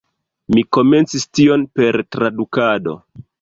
[0.53, 2.97] Mi komencis tion per tradukado.